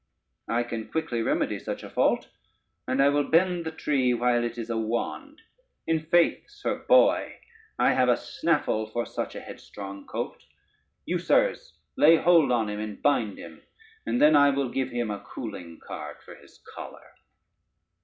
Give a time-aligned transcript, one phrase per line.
[0.47, 2.29] I can quickly remedy such a fault,
[2.87, 5.43] and I will bend the tree while it is a wand.
[5.85, 7.35] In faith, sir boy,
[7.77, 10.41] I have a snaffle for such a headstrong colt.
[11.05, 13.61] You, sirs, lay hold on him and bind him,
[14.03, 17.11] and then I will give him a cooling card for his choler."